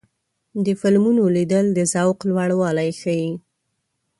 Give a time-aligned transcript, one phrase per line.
[0.65, 3.29] د فلمونو لیدل د ذوق لوړوالی ښيي.